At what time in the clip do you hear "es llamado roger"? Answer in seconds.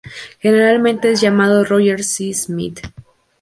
1.11-2.03